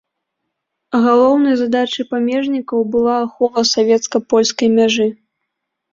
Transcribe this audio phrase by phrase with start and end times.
[1.03, 5.07] Галоўнай задачай памежнікаў была ахова савецка-польскай мяжы.